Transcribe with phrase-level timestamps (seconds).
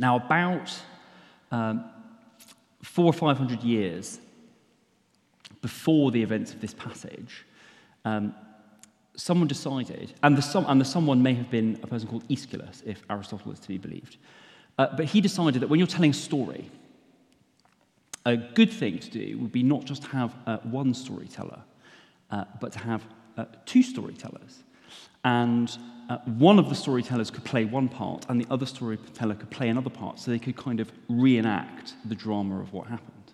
[0.00, 0.72] Now, about
[1.50, 1.84] um,
[2.82, 4.18] four or five hundred years
[5.60, 7.44] before the events of this passage,
[8.06, 8.34] um,
[9.14, 12.82] someone decided, and the, some, and the someone may have been a person called Aeschylus,
[12.86, 14.16] if Aristotle is to be believed,
[14.78, 16.70] uh, but he decided that when you're telling a story,
[18.24, 21.60] a good thing to do would be not just to have uh, one storyteller,
[22.30, 23.04] uh, but to have
[23.36, 24.62] uh, two storytellers.
[25.24, 25.70] And
[26.10, 29.68] uh, one of the storytellers could play one part, and the other storyteller could play
[29.68, 33.32] another part, so they could kind of reenact the drama of what happened.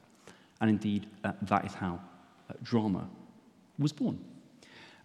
[0.60, 1.98] And indeed, uh, that is how
[2.50, 3.08] uh, drama
[3.78, 4.22] was born.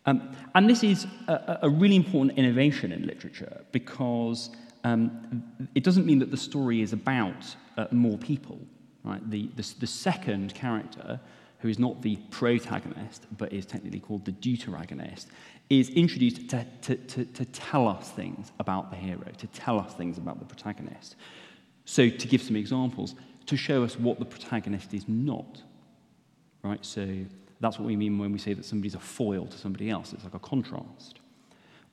[0.06, 4.50] Um, and this is a, a, really important innovation in literature because
[4.84, 5.44] um,
[5.76, 8.60] it doesn't mean that the story is about uh, more people.
[9.04, 9.22] Right?
[9.30, 11.20] The, the, the, second character,
[11.60, 15.28] who is not the protagonist but is technically called the deuteragonist,
[15.80, 19.94] is introduced to, to, to, to tell us things about the hero, to tell us
[19.94, 21.16] things about the protagonist.
[21.86, 25.62] So, to give some examples, to show us what the protagonist is not.
[26.62, 26.86] Right?
[26.86, 27.08] So,
[27.62, 30.12] that's what we mean when we say that somebody's a foil to somebody else.
[30.12, 31.20] It's like a contrast.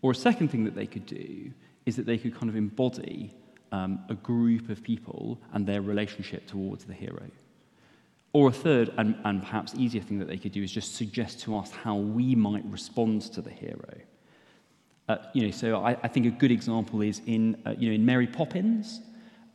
[0.03, 1.53] Or a second thing that they could do
[1.87, 3.33] is that they could kind of embody
[3.71, 7.31] um, a group of people and their relationship towards the hero.
[8.33, 11.41] Or a third, and, and perhaps easier thing that they could do is just suggest
[11.41, 13.95] to us how we might respond to the hero.
[15.09, 17.95] Uh, you know, so I, I, think a good example is in, uh, you know,
[17.95, 19.01] in Mary Poppins,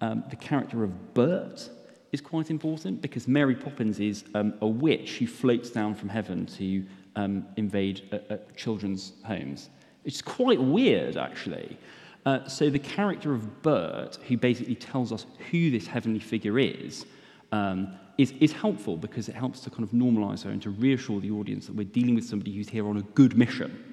[0.02, 1.70] um, the character of Bert
[2.12, 6.46] is quite important because Mary Poppins is um, a witch who floats down from heaven
[6.46, 6.84] to
[7.16, 9.70] um, invade uh, uh, children's homes.
[10.06, 11.78] It's quite weird, actually.
[12.26, 17.06] Uh, so the character of Bert, who basically tells us who this heavenly figure is,
[17.52, 21.20] um, is, is helpful because it helps to kind of normalize her and to reassure
[21.20, 23.90] the audience that we're dealing with somebody who's here on a good mission.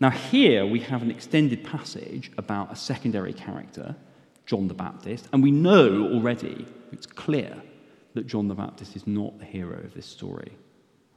[0.00, 3.96] Now, here we have an extended passage about a secondary character
[4.48, 5.28] John the Baptist.
[5.32, 7.54] And we know already, it's clear,
[8.14, 10.56] that John the Baptist is not the hero of this story.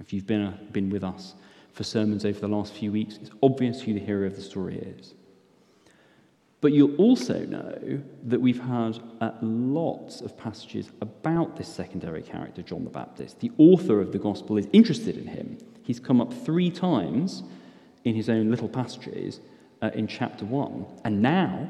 [0.01, 1.35] If you've been, been with us
[1.71, 4.77] for sermons over the last few weeks, it's obvious who the hero of the story
[4.77, 5.13] is.
[6.61, 12.61] But you'll also know that we've had uh, lots of passages about this secondary character,
[12.61, 13.39] John the Baptist.
[13.39, 15.57] The author of the gospel is interested in him.
[15.83, 17.43] He's come up three times
[18.03, 19.39] in his own little passages
[19.81, 20.85] uh, in chapter 1.
[21.03, 21.67] And now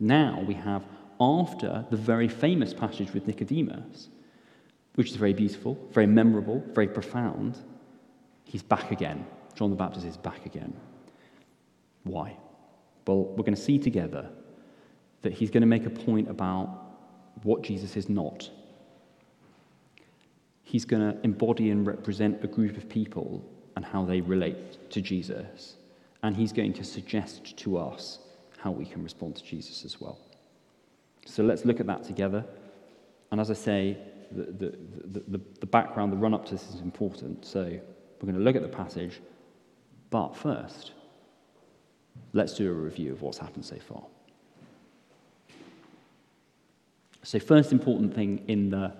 [0.00, 0.82] now we have,
[1.20, 4.08] after the very famous passage with Nicodemus,
[4.94, 7.58] which is very beautiful, very memorable, very profound,
[8.44, 9.26] he's back again.
[9.54, 10.74] John the Baptist is back again.
[12.04, 12.36] Why?
[13.10, 14.30] Well, we're going to see together
[15.22, 16.68] that he's going to make a point about
[17.42, 18.48] what Jesus is not.
[20.62, 23.44] He's going to embody and represent a group of people
[23.74, 25.74] and how they relate to Jesus.
[26.22, 28.20] And he's going to suggest to us
[28.58, 30.20] how we can respond to Jesus as well.
[31.26, 32.44] So let's look at that together.
[33.32, 33.98] And as I say,
[34.30, 37.44] the, the, the, the background, the run up to this is important.
[37.44, 39.20] So we're going to look at the passage.
[40.10, 40.92] But first,
[42.32, 44.02] let's do a review of what's happened so far.
[47.22, 48.92] So, first important thing in the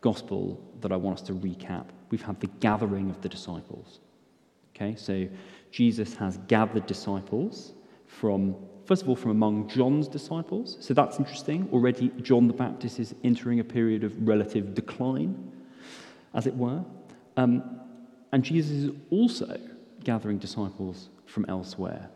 [0.00, 3.98] gospel that I want us to recap we've had the gathering of the disciples.
[4.74, 5.26] Okay, so
[5.72, 7.72] Jesus has gathered disciples
[8.06, 8.54] from
[8.86, 10.76] first of all, from among John's disciples.
[10.80, 11.68] So that's interesting.
[11.72, 15.52] Already, John the Baptist is entering a period of relative decline,
[16.34, 16.84] as it were.
[17.36, 17.80] Um,
[18.32, 19.58] and Jesus is also
[20.04, 22.08] gathering disciples from elsewhere.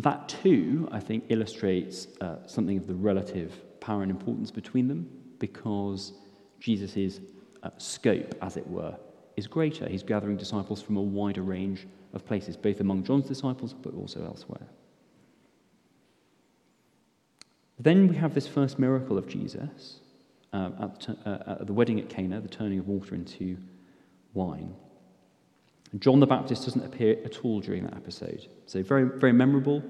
[0.00, 5.06] That, too, I think, illustrates uh, something of the relative power and importance between them
[5.38, 6.14] because
[6.58, 7.20] Jesus'
[7.62, 8.96] uh, scope, as it were,
[9.36, 9.86] is greater.
[9.86, 14.24] He's gathering disciples from a wider range of places, both among John's disciples but also
[14.24, 14.66] elsewhere.
[17.78, 20.00] Then we have this first miracle of Jesus
[20.54, 23.58] uh, at, the, uh, at the wedding at Cana, the turning of water into
[24.32, 24.74] wine.
[25.98, 28.46] John the Baptist doesn't appear at all during that episode.
[28.66, 29.82] So, very, very memorable.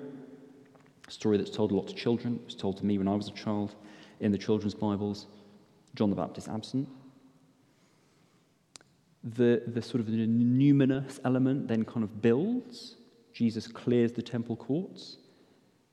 [1.09, 2.37] Story that's told a lot to children.
[2.37, 3.75] It was told to me when I was a child
[4.21, 5.27] in the children's Bibles.
[5.95, 6.89] John the Baptist absent.
[9.23, 12.97] The, the sort of the numinous element then kind of builds.
[13.33, 15.19] Jesus clears the temple courts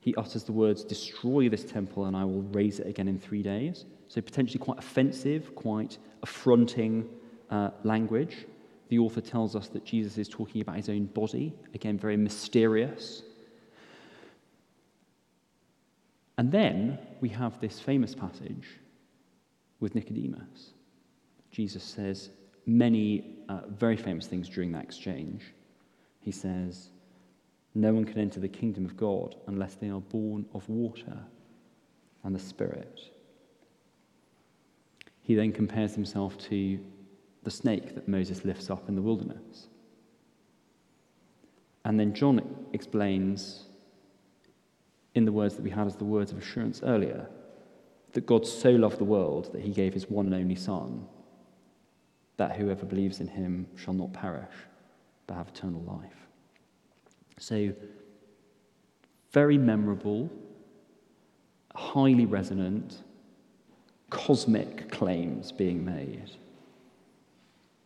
[0.00, 3.42] he utters the words, Destroy this temple and I will raise it again in three
[3.42, 3.84] days.
[4.08, 7.08] So, potentially quite offensive, quite affronting
[7.50, 8.46] uh, language.
[8.88, 13.22] The author tells us that Jesus is talking about his own body, again, very mysterious.
[16.38, 18.68] And then we have this famous passage
[19.80, 20.72] with Nicodemus.
[21.50, 22.30] Jesus says
[22.66, 25.42] many uh, very famous things during that exchange.
[26.20, 26.90] He says,
[27.74, 31.18] No one can enter the kingdom of God unless they are born of water
[32.24, 33.00] and the Spirit.
[35.22, 36.78] He then compares himself to
[37.44, 39.68] the snake that Moses lifts up in the wilderness.
[41.84, 43.64] And then John explains,
[45.14, 47.26] in the words that we had as the words of assurance earlier,
[48.12, 51.06] that God so loved the world that he gave his one and only Son,
[52.36, 54.54] that whoever believes in him shall not perish,
[55.26, 56.26] but have eternal life.
[57.38, 57.72] So,
[59.32, 60.30] very memorable,
[61.74, 63.02] highly resonant,
[64.10, 66.30] cosmic claims being made.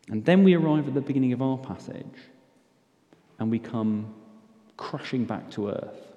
[0.09, 2.05] And then we arrive at the beginning of our passage
[3.39, 4.13] and we come
[4.77, 6.07] crashing back to earth.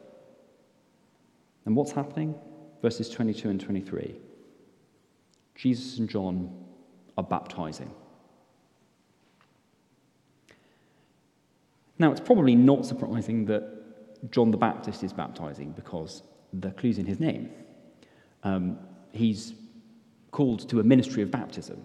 [1.65, 2.35] And what's happening?
[2.83, 4.15] Verses 22 and 23.
[5.55, 6.65] Jesus and John
[7.17, 7.91] are baptizing.
[11.99, 16.23] Now, it's probably not surprising that John the Baptist is baptizing because
[16.53, 17.50] the clue's in his name.
[18.43, 18.79] Um,
[19.12, 19.55] he's
[20.31, 21.83] called to a ministry of baptism.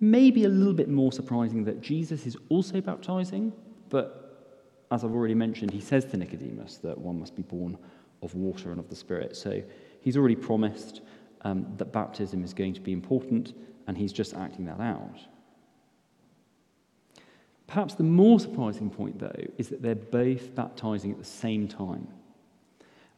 [0.00, 3.52] Maybe a little bit more surprising that Jesus is also baptizing,
[3.88, 4.24] but
[4.90, 7.78] as I've already mentioned, he says to Nicodemus that one must be born
[8.22, 9.36] of water and of the Spirit.
[9.36, 9.62] So
[10.00, 11.00] he's already promised
[11.42, 13.54] um, that baptism is going to be important,
[13.86, 15.18] and he's just acting that out.
[17.66, 22.06] Perhaps the more surprising point, though, is that they're both baptizing at the same time.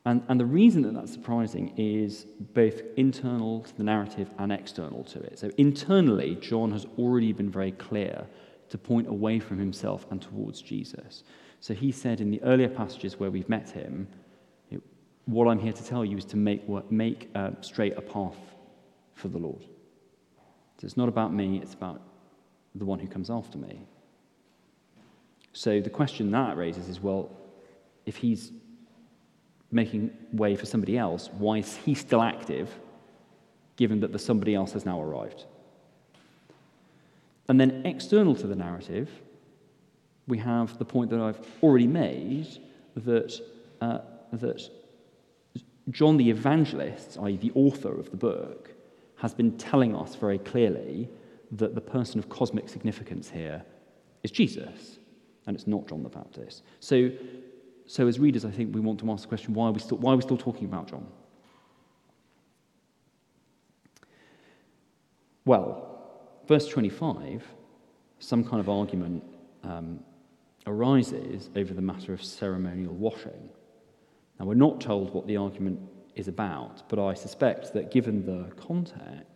[0.06, 5.02] And, and the reason that that's surprising is both internal to the narrative and external
[5.02, 5.36] to it.
[5.40, 8.24] So, internally, John has already been very clear
[8.68, 11.24] to point away from himself and towards Jesus.
[11.58, 14.06] So, he said in the earlier passages where we've met him,
[15.24, 18.38] What I'm here to tell you is to make, make uh, straight a path
[19.14, 19.62] for the Lord.
[20.80, 22.00] So, it's not about me, it's about
[22.76, 23.80] the one who comes after me.
[25.52, 27.28] So, the question that raises is well,
[28.04, 28.52] if he's
[29.70, 32.70] making way for somebody else, why is he still active
[33.76, 35.44] given that the somebody else has now arrived?
[37.48, 39.10] And then external to the narrative,
[40.26, 42.48] we have the point that I've already made
[42.96, 43.38] that,
[43.80, 43.98] uh,
[44.32, 44.68] that
[45.90, 48.70] John the evangelist, i.e., the author of the book,
[49.16, 51.08] has been telling us very clearly
[51.52, 53.62] that the person of cosmic significance here
[54.24, 54.98] is Jesus,
[55.46, 56.62] and it's not John the Baptist.
[56.80, 57.10] So
[57.86, 59.98] so, as readers, I think we want to ask the question why are we still,
[59.98, 61.06] why are we still talking about John?
[65.44, 66.00] Well,
[66.48, 67.44] verse 25,
[68.18, 69.22] some kind of argument
[69.62, 70.00] um,
[70.66, 73.50] arises over the matter of ceremonial washing.
[74.40, 75.80] Now, we're not told what the argument
[76.16, 79.35] is about, but I suspect that given the context,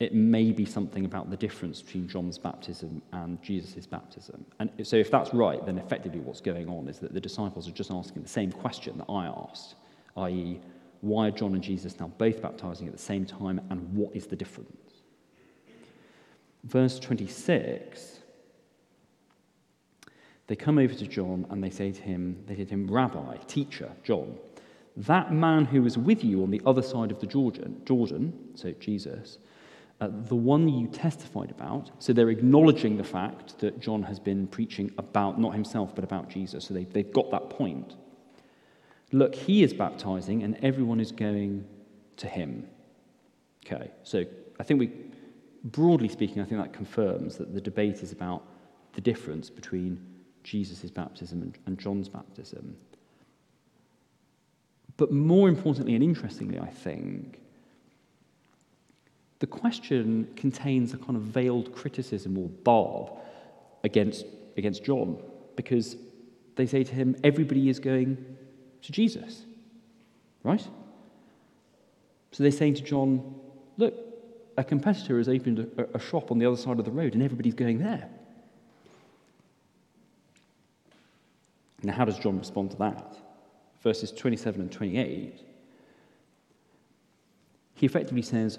[0.00, 4.44] it may be something about the difference between John's baptism and Jesus' baptism.
[4.60, 7.72] And so, if that's right, then effectively what's going on is that the disciples are
[7.72, 9.74] just asking the same question that I asked,
[10.16, 10.60] i.e.,
[11.00, 14.26] why are John and Jesus now both baptizing at the same time, and what is
[14.26, 14.72] the difference?
[16.64, 18.18] Verse 26
[20.48, 23.36] they come over to John and they say to him, they say to him, Rabbi,
[23.46, 24.36] teacher, John,
[24.96, 28.72] that man who was with you on the other side of the Jordan, Jordan, so
[28.72, 29.38] Jesus,
[30.00, 31.90] uh, the one you testified about.
[31.98, 36.28] So they're acknowledging the fact that John has been preaching about, not himself, but about
[36.28, 36.66] Jesus.
[36.66, 37.96] So they, they've got that point.
[39.10, 41.66] Look, he is baptizing, and everyone is going
[42.18, 42.68] to him.
[43.66, 44.24] Okay, so
[44.60, 44.92] I think we,
[45.64, 48.44] broadly speaking, I think that confirms that the debate is about
[48.92, 50.04] the difference between
[50.44, 52.76] Jesus' baptism and, and John's baptism.
[54.96, 57.40] But more importantly and interestingly, I think,
[59.40, 63.10] the question contains a kind of veiled criticism or barb
[63.84, 64.26] against,
[64.56, 65.18] against John
[65.56, 65.96] because
[66.56, 68.36] they say to him, everybody is going
[68.82, 69.44] to Jesus,
[70.42, 70.66] right?
[72.32, 73.34] So they're saying to John,
[73.76, 73.94] look,
[74.56, 77.22] a competitor has opened a, a shop on the other side of the road and
[77.22, 78.08] everybody's going there.
[81.82, 83.16] Now, how does John respond to that?
[83.82, 85.40] Verses 27 and 28.
[87.74, 88.58] He effectively says,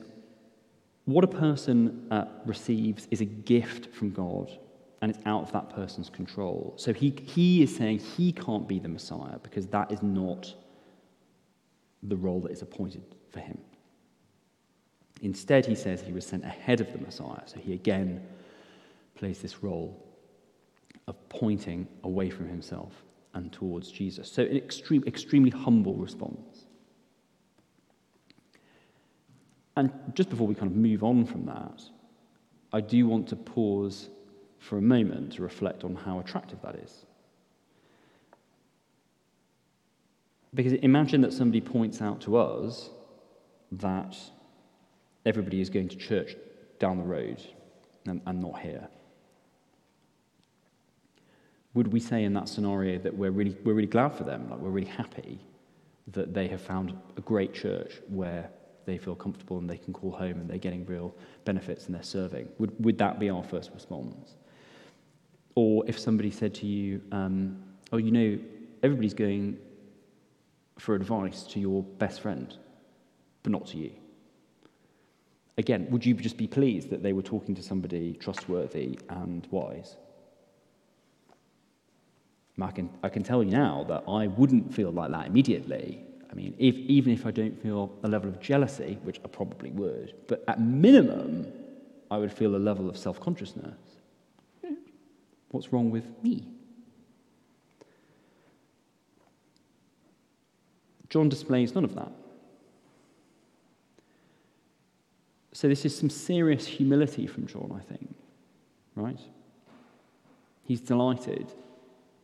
[1.11, 4.51] what a person uh, receives is a gift from God,
[5.01, 6.73] and it's out of that person's control.
[6.77, 10.53] So he, he is saying he can't be the Messiah because that is not
[12.03, 13.57] the role that is appointed for him.
[15.21, 17.41] Instead, he says he was sent ahead of the Messiah.
[17.45, 18.25] So he again
[19.15, 20.05] plays this role
[21.07, 22.93] of pointing away from himself
[23.33, 24.31] and towards Jesus.
[24.31, 26.49] So, an extreme, extremely humble response.
[29.79, 31.81] And just before we kind of move on from that,
[32.74, 34.09] I do want to pause
[34.57, 37.05] for a moment to reflect on how attractive that is.
[40.53, 42.89] Because imagine that somebody points out to us
[43.71, 44.17] that
[45.25, 46.36] everybody is going to church
[46.79, 47.41] down the road
[48.05, 48.86] and, and not here.
[51.74, 54.59] Would we say in that scenario that we're really, we're really glad for them, like
[54.59, 55.39] we're really happy
[56.07, 58.50] that they have found a great church where
[58.89, 61.13] they feel comfortable and they can call home and they're getting real
[61.46, 62.50] benefits and they're serving?
[62.58, 64.36] Would, would that be our first response?
[65.55, 68.39] Or if somebody said to you, um, oh, you know,
[68.84, 69.58] everybody's going
[70.77, 72.55] for advice to your best friend,
[73.43, 73.91] but not to you.
[75.58, 79.98] Again, would you just be pleased that they were talking to somebody trustworthy and wise?
[82.62, 86.03] I can, I can tell you now that I wouldn't feel like that immediately.
[86.31, 89.71] I mean, if, even if I don't feel a level of jealousy, which I probably
[89.71, 91.48] would, but at minimum,
[92.12, 93.77] I would feel a level of self consciousness.
[95.50, 96.48] What's wrong with me?
[101.09, 102.12] John displays none of that.
[105.53, 108.15] So, this is some serious humility from John, I think,
[108.95, 109.19] right?
[110.63, 111.51] He's delighted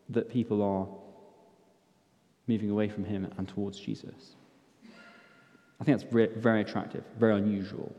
[0.10, 0.88] that people are
[2.48, 4.36] moving away from him and towards Jesus.
[5.80, 7.94] I think that's very attractive, very unusual.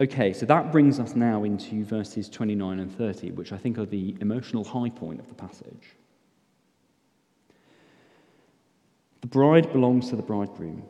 [0.00, 3.86] Okay, so that brings us now into verses 29 and 30, which I think are
[3.86, 5.94] the emotional high point of the passage.
[9.20, 10.82] The bride belongs to the bridegroom.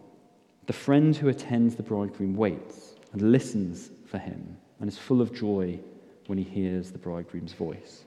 [0.66, 5.34] The friend who attends the bridegroom waits and listens for him and is full of
[5.34, 5.78] joy
[6.28, 8.04] when he hears the bridegroom's voice.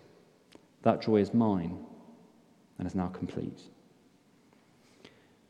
[0.82, 1.78] That joy is mine
[2.78, 3.62] and is now complete.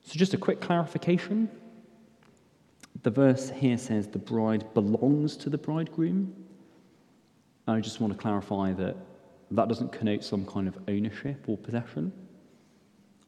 [0.04, 1.50] So, just a quick clarification.
[3.04, 6.34] The verse here says the bride belongs to the bridegroom.
[7.68, 8.96] I just want to clarify that
[9.52, 12.12] that doesn't connote some kind of ownership or possession.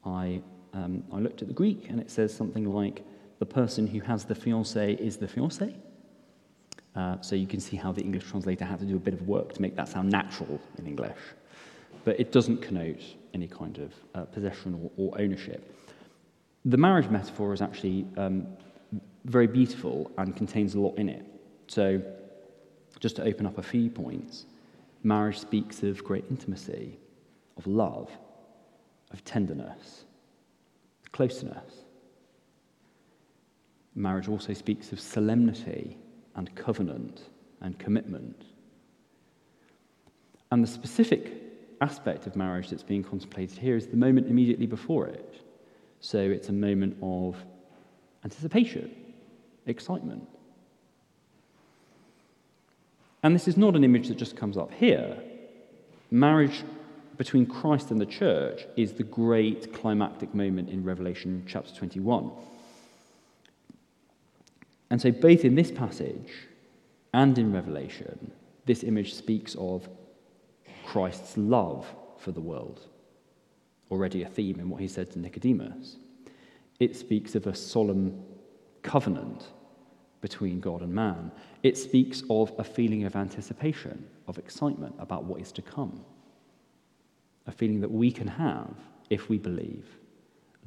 [0.05, 0.41] I
[0.73, 3.03] um, I looked at the Greek and it says something like
[3.39, 5.75] the person who has the fiance is the fiance.
[6.95, 9.27] Uh, so you can see how the English translator had to do a bit of
[9.27, 11.17] work to make that sound natural in English.
[12.03, 13.01] But it doesn't connote
[13.33, 15.73] any kind of uh, possession or, or, ownership.
[16.65, 18.47] The marriage metaphor is actually um,
[19.25, 21.25] very beautiful and contains a lot in it.
[21.67, 22.01] So,
[22.99, 24.45] just to open up a few points,
[25.03, 26.97] marriage speaks of great intimacy,
[27.57, 28.09] of love,
[29.11, 30.05] of tenderness,
[31.11, 31.83] closeness.
[33.95, 35.97] Marriage also speaks of solemnity
[36.35, 37.21] and covenant
[37.61, 38.45] and commitment.
[40.51, 41.46] And the specific
[41.81, 45.41] aspect of marriage that's being contemplated here is the moment immediately before it.
[45.99, 47.35] So it's a moment of
[48.23, 48.95] anticipation,
[49.65, 50.27] excitement.
[53.23, 55.17] And this is not an image that just comes up here.
[56.11, 56.63] Marriage
[57.17, 62.31] between Christ and the church is the great climactic moment in Revelation chapter 21.
[64.89, 66.31] And so, both in this passage
[67.13, 68.31] and in Revelation,
[68.65, 69.89] this image speaks of
[70.87, 71.85] Christ's love
[72.17, 72.79] for the world,
[73.91, 75.97] already a theme in what he said to Nicodemus.
[76.79, 78.23] It speaks of a solemn
[78.83, 79.47] covenant
[80.21, 81.33] between God and man.
[81.61, 86.05] It speaks of a feeling of anticipation, of excitement about what is to come
[87.47, 88.73] a feeling that we can have
[89.09, 89.85] if we believe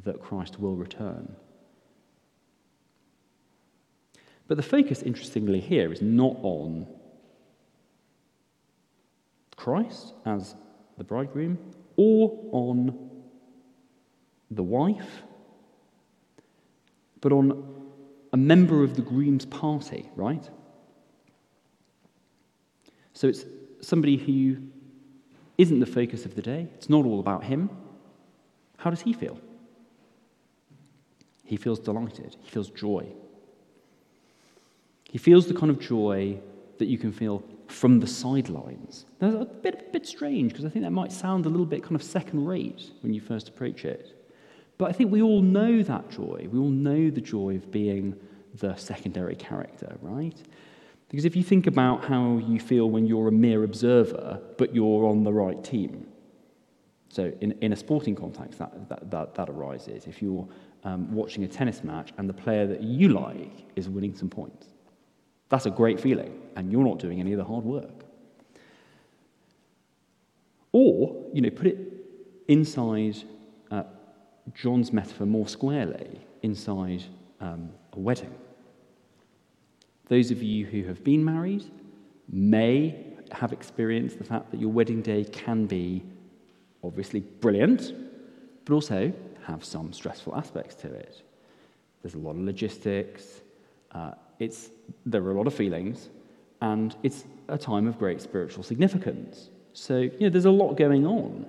[0.05, 1.35] that Christ will return.
[4.49, 6.87] But the focus, interestingly, here is not on
[9.61, 10.55] Christ as
[10.97, 11.59] the bridegroom
[11.97, 13.11] or on
[14.51, 15.23] the wife,
[17.21, 17.63] but on
[18.33, 20.49] a member of the groom's party, right?
[23.13, 23.45] So it's
[23.83, 24.63] somebody who
[25.59, 26.67] isn't the focus of the day.
[26.77, 27.69] It's not all about him.
[28.79, 29.39] How does he feel?
[31.45, 33.07] He feels delighted, he feels joy.
[35.05, 36.39] He feels the kind of joy
[36.79, 39.07] that you can feel from the sidelines.
[39.19, 41.83] That's a bit, a bit strange because I think that might sound a little bit
[41.83, 44.17] kind of second rate when you first approach it.
[44.79, 46.49] But I think we all know that joy.
[46.51, 48.17] We all know the joy of being
[48.55, 50.37] the secondary character, right?
[51.09, 55.07] Because if you think about how you feel when you're a mere observer, but you're
[55.07, 56.07] on the right team.
[57.09, 60.07] So, in, in a sporting context, that, that, that, that arises.
[60.07, 60.49] If you're
[60.85, 64.69] um, watching a tennis match and the player that you like is winning some points,
[65.49, 68.05] that's a great feeling, and you're not doing any of the hard work.
[70.73, 71.79] Or, you know, put it
[72.49, 73.17] inside
[73.71, 73.85] uh,
[74.55, 77.03] John's metaphor more squarely, inside
[77.41, 78.35] um, a wedding.
[80.09, 81.65] Those of you who have been married
[82.29, 86.03] may have experienced the fact that your wedding day can be
[86.83, 87.93] obviously brilliant,
[88.65, 89.13] but also
[89.45, 91.23] have some stressful aspects to it.
[92.03, 93.43] There's a lot of logistics,
[93.93, 94.71] uh, it's,
[95.05, 96.09] there are a lot of feelings,
[96.61, 99.51] and it's a time of great spiritual significance.
[99.73, 101.47] So, you know, there's a lot going on.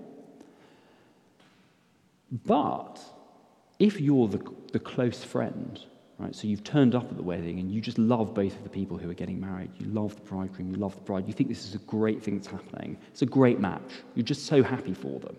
[2.45, 2.99] But
[3.79, 4.41] if you're the,
[4.71, 5.83] the close friend,
[6.17, 8.69] right, so you've turned up at the wedding and you just love both of the
[8.69, 11.49] people who are getting married, you love the bridegroom, you love the bride, you think
[11.49, 14.93] this is a great thing that's happening, it's a great match, you're just so happy
[14.93, 15.35] for them.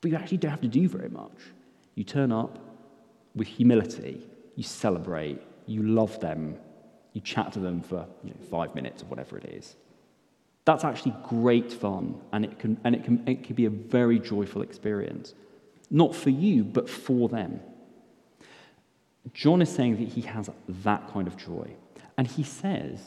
[0.00, 1.38] But you actually don't have to do very much.
[1.94, 2.58] You turn up
[3.34, 4.20] with humility,
[4.56, 6.56] you celebrate, you love them,
[7.12, 9.76] you chat to them for you know, five minutes or whatever it is.
[10.64, 14.18] That's actually great fun, and it can, and it can, it can be a very
[14.18, 15.34] joyful experience.
[15.90, 17.60] Not for you, but for them.
[19.34, 21.74] John is saying that he has that kind of joy.
[22.16, 23.00] And he says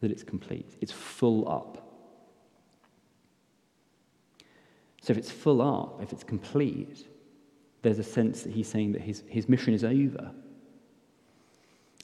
[0.00, 1.78] that it's complete, it's full up.
[5.00, 7.06] So if it's full up, if it's complete,
[7.82, 10.32] there's a sense that he's saying that his, his mission is over.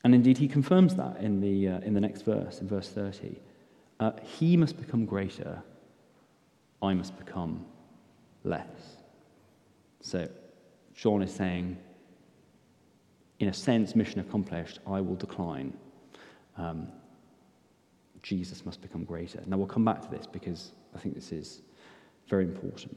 [0.08, 3.38] And indeed, he confirms that in the, uh, in the next verse, in verse 30.
[4.00, 5.62] Uh, he must become greater,
[6.80, 7.66] I must become
[8.42, 8.96] less.
[10.00, 10.26] So,
[10.94, 11.76] John is saying,
[13.40, 15.76] in a sense, mission accomplished, I will decline.
[16.56, 16.88] Um,
[18.22, 19.42] Jesus must become greater.
[19.44, 21.60] Now, we'll come back to this because I think this is
[22.28, 22.96] very important.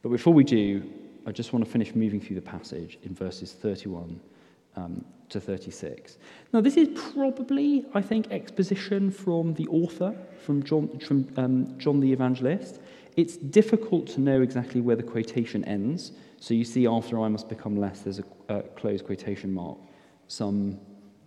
[0.00, 0.82] But before we do,
[1.26, 4.20] I just want to finish moving through the passage in verses 31
[4.76, 6.18] um, to 36.
[6.52, 10.14] Now, this is probably, I think, exposition from the author,
[10.44, 12.80] from John, from, um, John the Evangelist.
[13.16, 16.12] It's difficult to know exactly where the quotation ends.
[16.40, 19.78] So you see, after I must become less, there's a, a closed quotation mark.
[20.28, 20.78] Some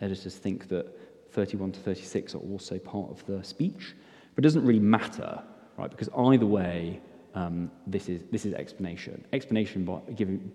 [0.02, 0.88] editors think that
[1.32, 3.96] 31 to 36 are also part of the speech,
[4.34, 5.42] but it doesn't really matter,
[5.78, 5.90] right?
[5.90, 7.02] Because either way,
[7.36, 9.24] um, this, is, this is explanation.
[9.34, 10.00] Explanation by,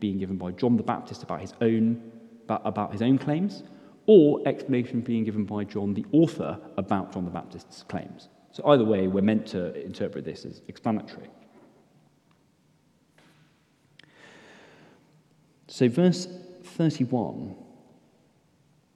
[0.01, 2.11] being given by John the Baptist about his own,
[2.49, 3.63] about his own claims,
[4.07, 8.29] or explanation being given by John the author about John the Baptist's claims.
[8.53, 11.29] So either way, we're meant to interpret this as explanatory.
[15.69, 16.27] So, verse
[16.65, 17.55] 31,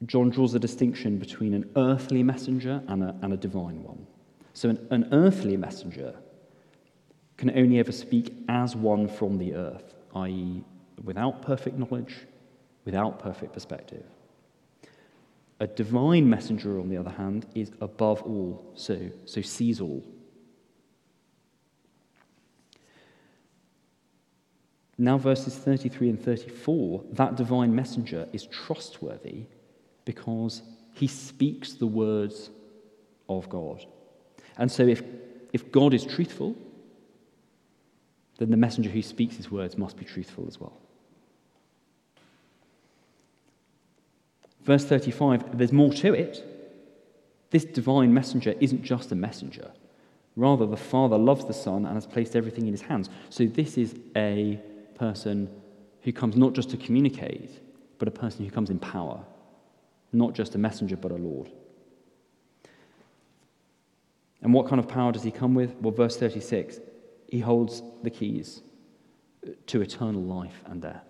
[0.07, 4.09] John draws a distinction between an earthly messenger and a, and a divine one.
[4.55, 6.17] So, an, an earthly messenger
[7.37, 10.65] can only ever speak as one from the earth, i.e.,
[11.03, 12.15] without perfect knowledge,
[12.85, 14.05] without perfect perspective.
[15.61, 20.05] A divine messenger, on the other hand, is above all, so, so sees all.
[24.97, 29.47] Now, verses 33 and 34, that divine messenger is trustworthy
[30.05, 32.51] because he speaks the words
[33.29, 33.85] of God.
[34.57, 35.03] And so, if,
[35.53, 36.57] if God is truthful,
[38.39, 40.77] then the messenger who speaks his words must be truthful as well.
[44.65, 46.43] Verse 35, there's more to it.
[47.51, 49.71] This divine messenger isn't just a messenger.
[50.37, 53.09] Rather, the Father loves the Son and has placed everything in his hands.
[53.31, 54.61] So, this is a
[54.97, 55.49] person
[56.03, 57.61] who comes not just to communicate,
[57.99, 59.21] but a person who comes in power.
[60.13, 61.51] Not just a messenger, but a Lord.
[64.43, 65.75] And what kind of power does he come with?
[65.81, 66.81] Well, verse 36
[67.29, 68.63] he holds the keys
[69.67, 71.05] to eternal life and death.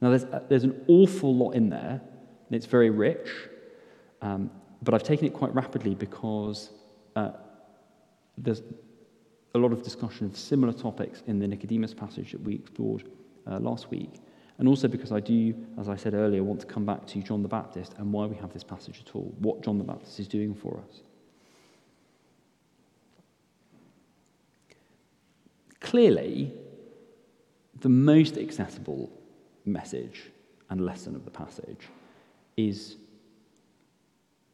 [0.00, 3.28] Now, there's, there's an awful lot in there, and it's very rich,
[4.20, 4.50] um,
[4.82, 6.70] but I've taken it quite rapidly because
[7.14, 7.30] uh,
[8.36, 8.62] there's
[9.54, 13.08] a lot of discussion of similar topics in the Nicodemus passage that we explored
[13.46, 14.14] uh, last week.
[14.58, 17.42] And also because I do, as I said earlier, want to come back to John
[17.42, 20.28] the Baptist and why we have this passage at all, what John the Baptist is
[20.28, 21.02] doing for us.
[25.82, 26.52] Clearly,
[27.80, 29.10] the most accessible
[29.64, 30.30] message
[30.70, 31.88] and lesson of the passage
[32.56, 32.96] is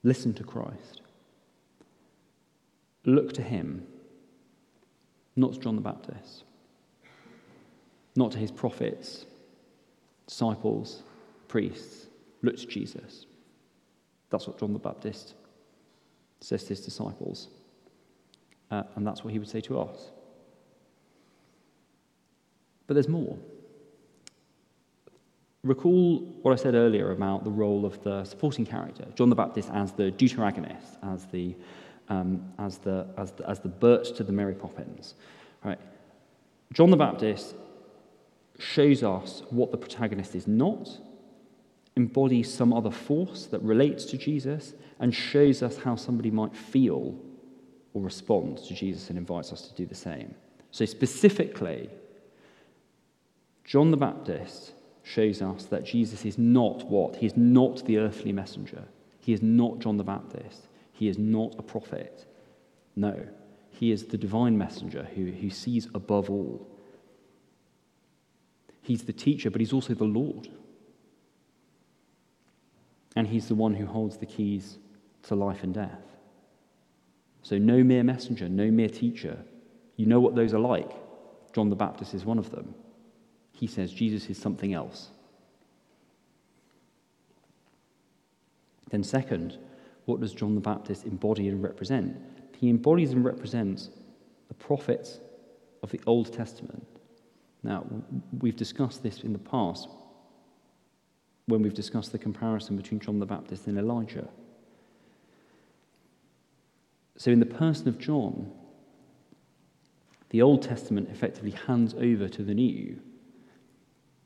[0.03, 1.03] listen to Christ.
[3.05, 3.87] Look to him,
[5.37, 6.45] not to John the Baptist,
[8.17, 9.27] not to his prophets,
[10.27, 11.03] disciples,
[11.47, 12.07] priests.
[12.43, 13.27] Look to Jesus.
[14.31, 15.35] That's what John the Baptist
[16.41, 17.49] says to his disciples.
[18.71, 20.11] Uh, and that's what he would say to us.
[22.89, 23.39] But there's more.
[25.63, 29.69] Recall what I said earlier about the role of the supporting character, John the Baptist
[29.73, 31.55] as the deuteragonist, as the,
[32.09, 35.15] um, as the, as the, as the Bert to the Mary Poppins.
[35.63, 35.79] Right?
[36.73, 37.55] John the Baptist
[38.59, 40.89] shows us what the protagonist is not,
[41.97, 47.15] embodies some other force that relates to Jesus, and shows us how somebody might feel
[47.93, 50.35] or respond to Jesus and invites us to do the same.
[50.71, 51.91] So, specifically,
[53.69, 57.17] John the Baptist shows us that Jesus is not what?
[57.17, 58.85] He is not the earthly messenger.
[59.21, 60.69] He is not John the Baptist.
[60.91, 62.25] He is not a prophet.
[62.97, 63.29] No,
[63.69, 66.67] he is the divine messenger who, who sees above all.
[68.81, 70.49] He's the teacher, but he's also the Lord.
[73.17, 74.79] And he's the one who holds the keys
[75.25, 76.17] to life and death.
[77.43, 79.45] So, no mere messenger, no mere teacher.
[79.97, 80.91] You know what those are like.
[81.53, 82.75] John the Baptist is one of them.
[83.59, 85.09] He says Jesus is something else.
[88.91, 89.59] Then, second,
[90.05, 92.17] what does John the Baptist embody and represent?
[92.57, 93.91] He embodies and represents
[94.47, 95.19] the prophets
[95.83, 96.87] of the Old Testament.
[97.65, 97.85] Now,
[98.41, 99.89] we've discussed this in the past
[101.47, 104.29] when we've discussed the comparison between John the Baptist and Elijah.
[107.17, 108.53] So, in the person of John,
[110.31, 113.01] the Old Testament effectively hands over to the New.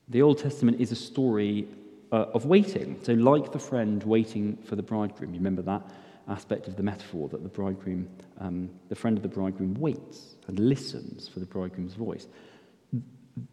[0.09, 1.69] The Old Testament is a story
[2.11, 2.99] uh, of waiting.
[3.03, 5.83] So, like the friend waiting for the bridegroom, you remember that
[6.29, 10.59] aspect of the metaphor that the bridegroom, um, the friend of the bridegroom, waits and
[10.59, 12.29] listens for the bridegroom's voice.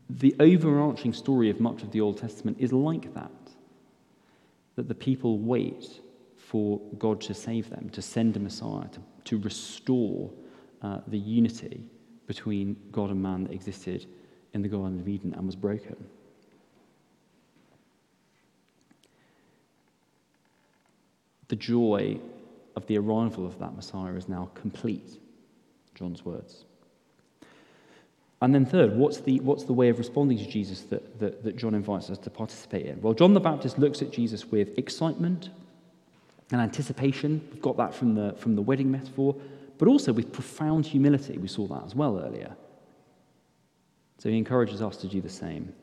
[0.10, 3.32] The overarching story of much of the Old Testament is like that
[4.76, 6.00] that the people wait
[6.38, 10.32] for God to save them, to send a Messiah, to, to restore
[10.82, 11.84] uh, the unity
[12.28, 14.06] between God and man that existed
[14.54, 15.98] in the Garden of Eden and was broken.
[21.50, 22.20] The joy
[22.76, 25.20] of the arrival of that Messiah is now complete,
[25.96, 26.64] John's words.
[28.42, 31.58] And then, third, what's the, what's the way of responding to Jesus that, that, that
[31.58, 33.02] John invites us to participate in?
[33.02, 35.50] Well, John the Baptist looks at Jesus with excitement
[36.52, 37.46] and anticipation.
[37.52, 39.36] We've got that from the, from the wedding metaphor,
[39.78, 41.38] but also with profound humility.
[41.38, 42.56] We saw that as well earlier.
[44.20, 45.74] So he encourages us to do the same,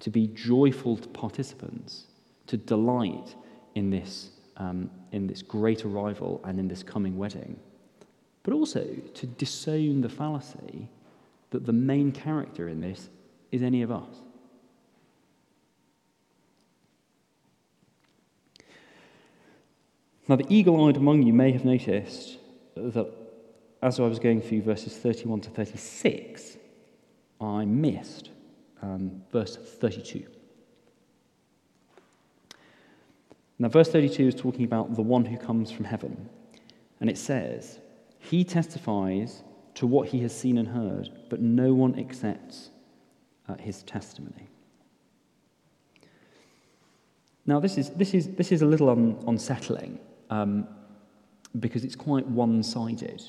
[0.00, 2.06] to be joyful participants,
[2.48, 3.36] to delight
[3.74, 4.30] in this,
[4.62, 7.58] um, in this great arrival and in this coming wedding,
[8.44, 10.88] but also to disown the fallacy
[11.50, 13.10] that the main character in this
[13.50, 14.14] is any of us.
[20.28, 22.38] Now, the eagle eyed among you may have noticed
[22.76, 23.12] that
[23.82, 26.56] as I was going through verses 31 to 36,
[27.40, 28.30] I missed
[28.80, 30.24] um, verse 32.
[33.62, 36.28] Now, verse 32 is talking about the one who comes from heaven.
[37.00, 37.78] And it says,
[38.18, 39.44] He testifies
[39.74, 42.70] to what he has seen and heard, but no one accepts
[43.48, 44.48] uh, his testimony.
[47.46, 50.66] Now, this is, this is, this is a little un, unsettling um,
[51.60, 53.22] because it's quite one sided.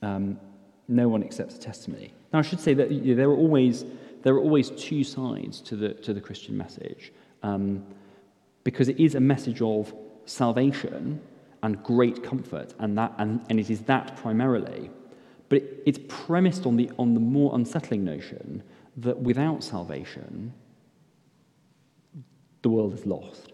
[0.00, 0.40] Um,
[0.88, 2.14] no one accepts a testimony.
[2.32, 3.84] Now, I should say that you know, there, are always,
[4.22, 7.84] there are always two sides to the, to the Christian message um,
[8.70, 9.92] because it is a message of
[10.26, 11.20] salvation
[11.64, 14.88] and great comfort, and, that, and, and it is that primarily.
[15.48, 18.62] But it, it's premised on the, on the more unsettling notion
[18.98, 20.52] that without salvation,
[22.62, 23.50] the world is lost.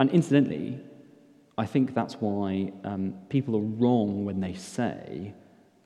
[0.00, 0.80] And incidentally,
[1.58, 5.34] I think that's why um, people are wrong when they say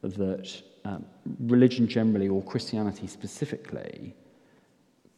[0.03, 1.05] that um,
[1.41, 4.15] religion generally, or Christianity specifically,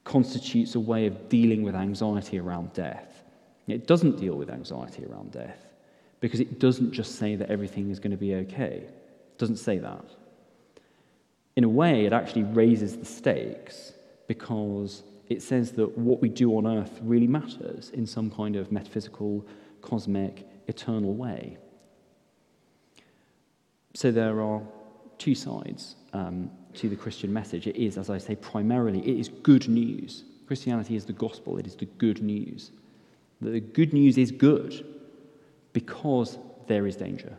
[0.04, 3.22] constitutes a way of dealing with anxiety around death.
[3.66, 5.66] It doesn't deal with anxiety around death
[6.20, 8.84] because it doesn't just say that everything is going to be okay.
[8.86, 10.04] It doesn't say that.
[11.56, 13.92] In a way, it actually raises the stakes
[14.26, 18.70] because it says that what we do on earth really matters in some kind of
[18.70, 19.46] metaphysical,
[19.80, 21.56] cosmic, eternal way.
[23.94, 24.62] So there are
[25.18, 27.66] two sides um, to the Christian message.
[27.66, 30.24] It is, as I say, primarily, it is good news.
[30.46, 32.70] Christianity is the gospel, it is the good news.
[33.40, 34.86] The good news is good
[35.72, 37.36] because there is danger.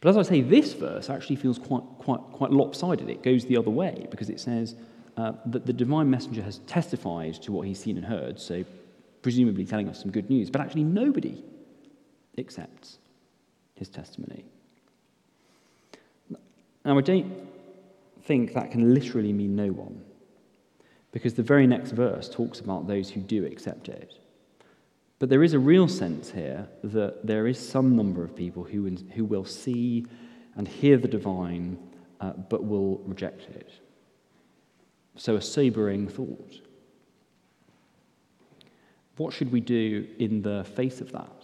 [0.00, 3.08] But as I say, this verse actually feels quite, quite, quite lopsided.
[3.08, 4.74] It goes the other way because it says
[5.16, 8.64] uh, that the divine messenger has testified to what he's seen and heard, so
[9.22, 11.42] presumably telling us some good news, but actually nobody
[12.36, 12.98] accepts
[13.82, 14.44] his testimony.
[16.84, 17.32] Now, I don't
[18.24, 20.04] think that can literally mean no one,
[21.10, 24.14] because the very next verse talks about those who do accept it.
[25.18, 28.88] But there is a real sense here that there is some number of people who,
[29.14, 30.06] who will see
[30.56, 31.76] and hear the divine,
[32.20, 33.72] uh, but will reject it.
[35.16, 36.54] So, a sobering thought.
[39.16, 41.42] What should we do in the face of that?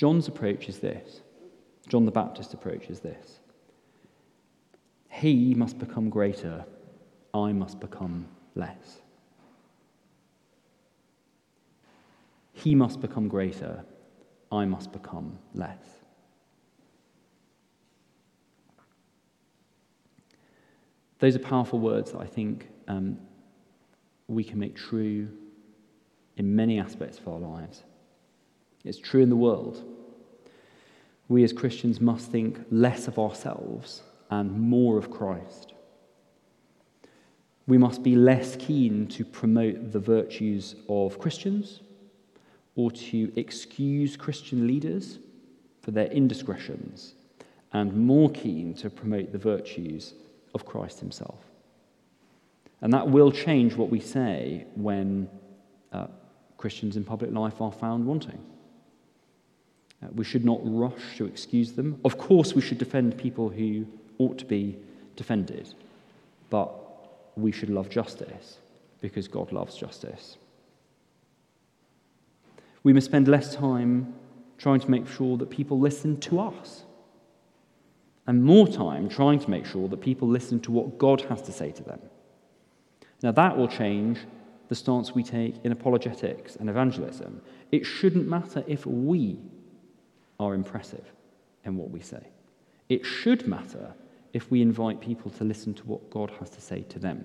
[0.00, 1.20] John's approach is this
[1.86, 3.38] John the Baptist's approach is this
[5.10, 6.64] He must become greater,
[7.34, 9.02] I must become less.
[12.54, 13.84] He must become greater,
[14.50, 15.84] I must become less.
[21.18, 23.18] Those are powerful words that I think um,
[24.28, 25.28] we can make true
[26.38, 27.82] in many aspects of our lives.
[28.82, 29.84] It's true in the world.
[31.30, 35.74] We as Christians must think less of ourselves and more of Christ.
[37.68, 41.82] We must be less keen to promote the virtues of Christians
[42.74, 45.20] or to excuse Christian leaders
[45.82, 47.14] for their indiscretions,
[47.72, 50.14] and more keen to promote the virtues
[50.52, 51.38] of Christ himself.
[52.80, 55.28] And that will change what we say when
[55.92, 56.08] uh,
[56.56, 58.44] Christians in public life are found wanting.
[60.02, 62.00] Uh, we should not rush to excuse them.
[62.04, 63.86] Of course, we should defend people who
[64.18, 64.78] ought to be
[65.16, 65.74] defended,
[66.48, 66.72] but
[67.36, 68.58] we should love justice
[69.00, 70.36] because God loves justice.
[72.82, 74.14] We must spend less time
[74.58, 76.84] trying to make sure that people listen to us
[78.26, 81.52] and more time trying to make sure that people listen to what God has to
[81.52, 82.00] say to them.
[83.22, 84.20] Now, that will change
[84.68, 87.42] the stance we take in apologetics and evangelism.
[87.72, 89.38] It shouldn't matter if we
[90.40, 91.04] are impressive
[91.64, 92.26] in what we say.
[92.88, 93.94] It should matter
[94.32, 97.24] if we invite people to listen to what God has to say to them.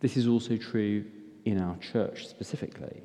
[0.00, 1.04] This is also true
[1.44, 3.02] in our church specifically.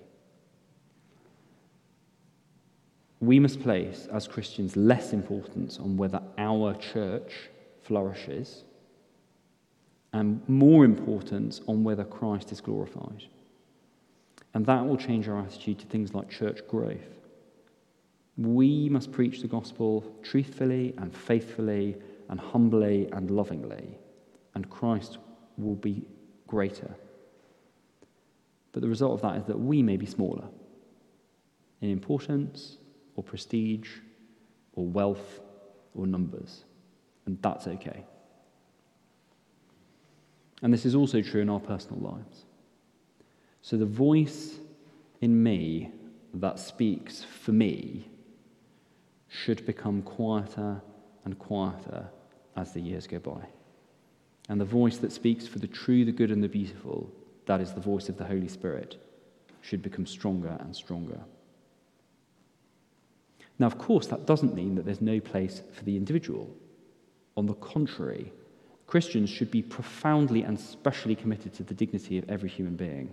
[3.22, 7.50] We must place, as Christians, less importance on whether our church
[7.82, 8.64] flourishes
[10.14, 13.24] and more importance on whether Christ is glorified.
[14.56, 17.20] And that will change our attitude to things like church growth.
[18.38, 21.98] We must preach the gospel truthfully and faithfully
[22.30, 23.98] and humbly and lovingly,
[24.56, 25.18] and Christ
[25.58, 26.06] will be
[26.48, 26.96] greater.
[28.72, 30.48] But the result of that is that we may be smaller
[31.82, 32.78] in importance
[33.16, 33.90] or prestige
[34.74, 35.42] or wealth
[35.94, 36.64] or numbers,
[37.26, 38.06] and that's okay.
[40.62, 42.46] And this is also true in our personal lives.
[43.66, 44.60] So the voice
[45.22, 45.90] in me
[46.36, 48.08] that speaks for me
[49.28, 50.84] should become quieter
[51.24, 52.06] and quieter
[52.56, 53.42] as the years go by.
[54.50, 57.12] And the voice that speaks for the true, the good, and the beautiful,
[57.48, 59.04] that is the voice of the Holy Spirit,
[59.62, 61.22] should become stronger and stronger.
[63.58, 66.56] Now, of course, that doesn't mean that there's no place for the individual.
[67.36, 68.32] On the contrary,
[68.86, 73.12] Christians should be profoundly and specially committed to the dignity of every human being.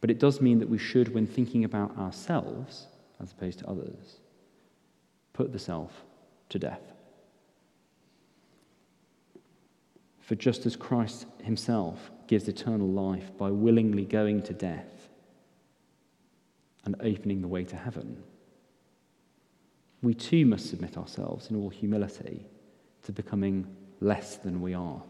[0.00, 2.86] But it does mean that we should, when thinking about ourselves
[3.22, 4.20] as opposed to others,
[5.32, 6.04] put the self
[6.48, 6.92] to death.
[10.20, 15.08] For just as Christ himself gives eternal life by willingly going to death
[16.84, 18.22] and opening the way to heaven,
[20.02, 22.46] we too must submit ourselves in all humility
[23.02, 23.66] to becoming
[24.00, 25.02] less than we are.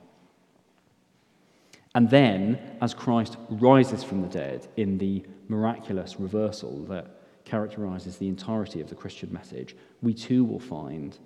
[1.94, 8.29] And then, as Christ rises from the dead in the miraculous reversal that characterizes the
[8.29, 11.18] entirety of the Christian message, we too will find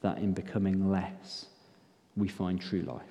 [0.00, 1.46] that in becoming less,
[2.16, 3.02] we find true life.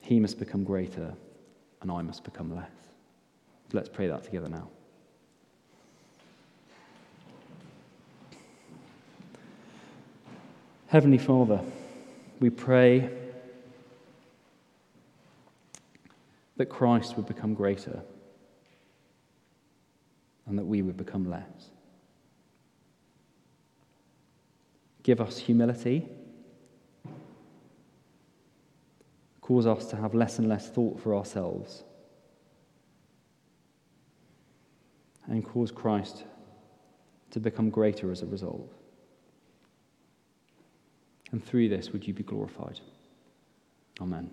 [0.00, 1.14] He must become greater,
[1.82, 2.70] and I must become less.
[3.72, 4.68] Let's pray that together now.
[10.88, 11.60] Heavenly Father,
[12.38, 13.10] we pray
[16.56, 18.02] that Christ would become greater
[20.46, 21.70] and that we would become less.
[25.02, 26.08] Give us humility.
[29.40, 31.84] Cause us to have less and less thought for ourselves.
[35.28, 36.24] And cause Christ
[37.30, 38.72] to become greater as a result.
[41.32, 42.80] And through this, would you be glorified?
[44.00, 44.30] Amen.